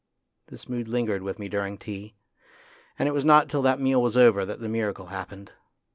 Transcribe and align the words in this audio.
This 0.47 0.67
mood 0.67 0.87
lingered 0.87 1.21
with 1.21 1.37
me 1.37 1.47
during 1.47 1.77
tea, 1.77 2.15
and 2.97 3.07
it 3.07 3.11
was 3.11 3.23
not 3.23 3.47
till 3.49 3.61
that 3.61 3.79
meal 3.79 4.01
was 4.01 4.17
over 4.17 4.45
that 4.47 4.59
the 4.59 4.67
miracle 4.67 5.05
happened. 5.13 5.51